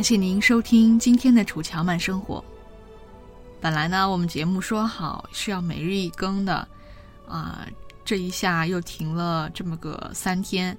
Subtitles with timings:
[0.00, 2.38] 感谢您收听今天的《楚乔慢生活》。
[3.60, 6.66] 本来呢，我们节目说好是要每日一更的，
[7.28, 7.66] 啊，
[8.02, 10.74] 这一下又停了这么个三天，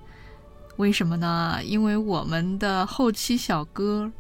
[0.78, 1.59] 为什么呢？
[1.63, 4.11] 因为我们的后期小哥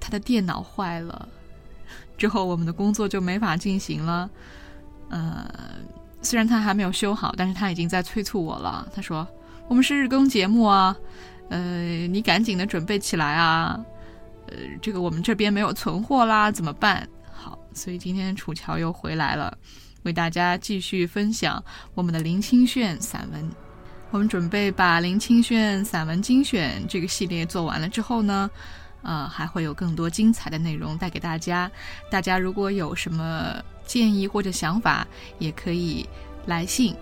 [0.00, 1.28] 他的电脑坏了，
[2.18, 4.28] 之后我们的工作就没法进行了。
[5.08, 5.48] 呃，
[6.20, 8.88] 虽然他还没有修好，但是他已经在催促我了。
[8.92, 9.24] 他说
[9.70, 10.96] ：“我们是日更节目啊，
[11.48, 13.80] 呃，你赶紧的准备起来啊。”
[14.48, 17.08] 呃，这个我们这边没有存货啦，怎么办？
[17.32, 19.56] 好，所以今天楚乔又回来了，
[20.02, 21.62] 为大家继续分享
[21.94, 23.50] 我们的林清炫散文。
[24.10, 28.48] 我们准备把林清炫散文精选这个系列做完了之后呢，
[29.02, 31.70] 呃，还会有更多精彩的内容带给大家。
[32.10, 35.06] 大家如果有什么建议或者想法，
[35.38, 36.08] 也可以
[36.46, 36.94] 来信。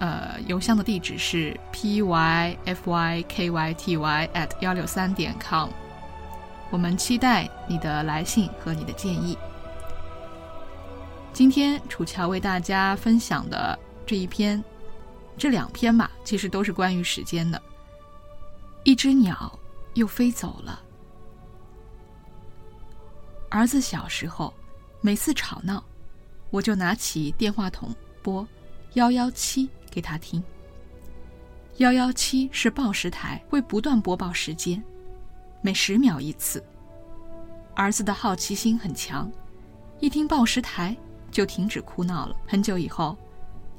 [0.00, 5.70] 呃，邮箱的地址是 p y f y k y t y at 幺六三点 com。
[6.70, 9.36] 我们期待你的来信和你的建议。
[11.32, 14.62] 今天楚乔为大家分享的这一篇，
[15.36, 17.60] 这两篇吧，其实都是关于时间的。
[18.84, 19.58] 一只鸟
[19.94, 20.82] 又飞走了。
[23.50, 24.52] 儿子小时候，
[25.00, 25.82] 每次吵闹，
[26.50, 28.46] 我就拿起电话筒拨
[28.94, 30.42] 幺幺七给他听。
[31.78, 34.82] 幺幺七是报时台，会不断播报时间。
[35.68, 36.64] 每十秒一次。
[37.74, 39.30] 儿子的好奇心很强，
[40.00, 40.96] 一听报时台
[41.30, 42.34] 就停止哭闹了。
[42.46, 43.14] 很久以后，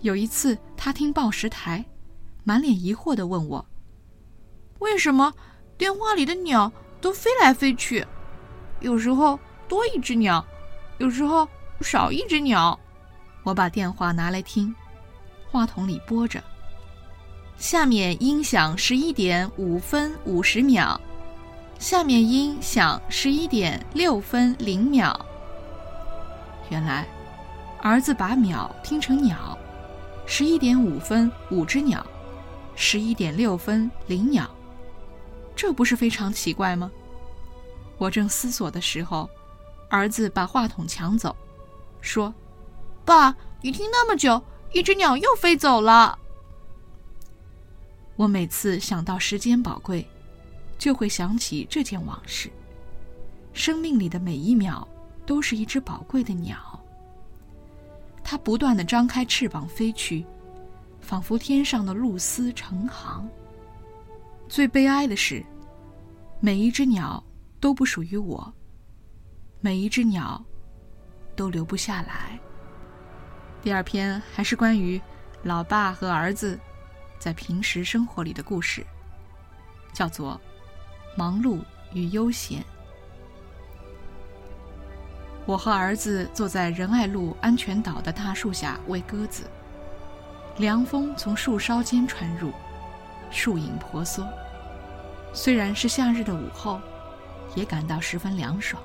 [0.01, 1.83] 有一次他听报时台，
[2.44, 3.66] 满脸疑惑地问我
[4.78, 5.33] ：“为什么
[5.79, 8.05] 电话里的鸟都飞来飞去？
[8.81, 10.45] 有时候多一只鸟，
[10.99, 11.49] 有时候
[11.81, 12.79] 少一只鸟。”
[13.41, 14.75] 我把电话拿来听，
[15.49, 16.39] 话筒里播着
[17.57, 21.01] ：“下面音响十一点五分五十秒。”
[21.79, 25.17] 下面音响十一点六分零秒。
[26.69, 27.07] 原来，
[27.81, 29.57] 儿子把秒听成鸟，
[30.25, 32.06] 十一点五分五只鸟，
[32.75, 34.47] 十一点六分零鸟，
[35.56, 36.91] 这不是非常奇怪吗？
[37.97, 39.29] 我正思索的时候，
[39.90, 41.34] 儿子把话筒抢走，
[42.01, 42.34] 说
[43.06, 46.19] ：“爸，你听那么久，一只鸟又飞走了。”
[48.17, 50.06] 我每次想到时间宝贵。
[50.79, 52.50] 就会想起这件往事。
[53.53, 54.88] 生命里的每一秒
[55.25, 56.57] 都是一只宝贵的鸟，
[58.23, 60.25] 它不断的张开翅膀飞去，
[61.01, 63.29] 仿佛天上的露丝成行。
[64.47, 65.45] 最悲哀的是，
[66.40, 67.22] 每一只鸟
[67.59, 68.52] 都不属于我，
[69.59, 70.43] 每一只鸟
[71.35, 72.40] 都留不下来。
[73.61, 74.99] 第二篇还是关于
[75.43, 76.58] 老爸和儿子
[77.20, 78.85] 在平时生活里的故事，
[79.91, 80.40] 叫做。
[81.19, 81.59] 忙碌
[81.91, 82.63] 与悠闲。
[85.45, 89.43] 我和儿子坐在仁爱路安全岛的大树下喂鸽子，
[90.59, 92.53] 凉风从树梢间穿入，
[93.31, 94.25] 树影婆娑。
[95.33, 96.79] 虽然是夏日的午后，
[97.53, 98.81] 也感到十分凉爽。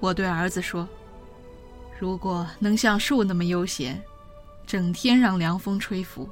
[0.00, 0.88] 我对儿子说
[2.00, 4.02] ：“如果能像树那么悠闲，
[4.66, 6.28] 整天让凉风吹拂，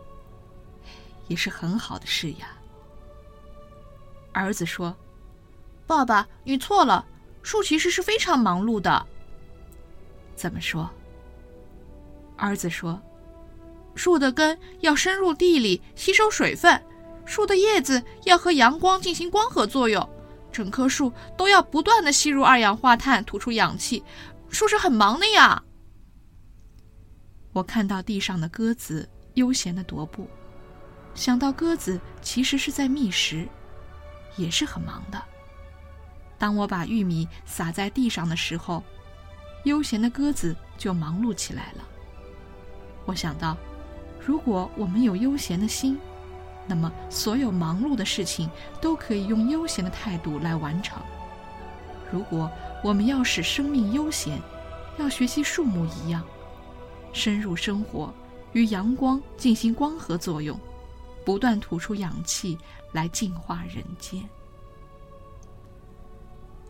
[1.28, 2.48] 也是很好的事呀。”
[4.32, 4.96] 儿子说
[5.86, 7.06] ：“爸爸，你错了，
[7.42, 9.06] 树其实是非常忙碌的。
[10.34, 10.88] 怎么说？
[12.36, 13.00] 儿子说，
[13.94, 16.82] 树的根要深入地里吸收水分，
[17.24, 20.08] 树的叶子要和阳光进行光合作用，
[20.50, 24.02] 整棵树都要不断的吸入二氧化碳，吐出氧气，
[24.48, 25.62] 树是很忙的呀。
[27.52, 30.26] 我看到地上的鸽子悠闲的踱步，
[31.14, 33.46] 想到鸽子其实是在觅食，
[34.36, 35.22] 也是很忙的。
[36.38, 38.82] 当我把玉米撒在地上的时候，
[39.64, 41.84] 悠闲的鸽子就忙碌起来了。
[43.04, 43.56] 我想到，
[44.24, 45.98] 如果我们有悠闲的心，
[46.66, 48.50] 那么所有忙碌的事情
[48.80, 51.00] 都可以用悠闲的态度来完成。
[52.10, 52.50] 如果
[52.82, 54.40] 我们要使生命悠闲，
[54.98, 56.22] 要学习树木一样。
[57.12, 58.12] 深入生活，
[58.52, 60.58] 与阳光进行光合作用，
[61.24, 62.58] 不断吐出氧气
[62.92, 64.22] 来净化人间。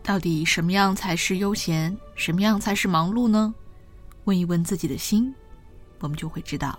[0.02, 1.96] 到底什么样才是悠闲？
[2.16, 3.54] 什么样才是忙碌呢？
[4.24, 5.34] 问一问自己的心，
[6.00, 6.78] 我们就会知道。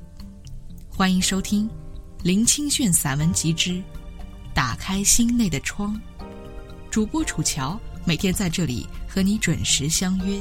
[0.93, 1.67] 欢迎收听
[2.21, 3.81] 《林清炫散文集之
[4.53, 5.99] 打开心内的窗》，
[6.91, 10.39] 主播楚乔每天在这里和你准时相约，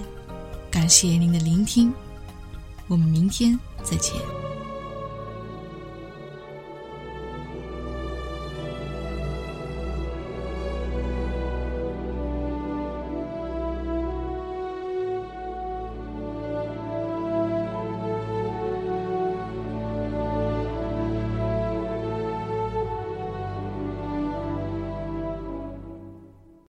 [0.70, 1.92] 感谢您的聆听，
[2.88, 4.39] 我们明天再见。